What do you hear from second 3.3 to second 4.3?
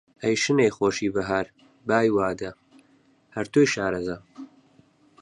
هەر تۆی شارەزا